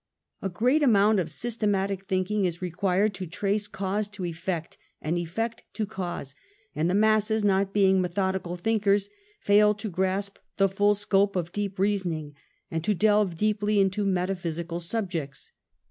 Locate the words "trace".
3.27-3.67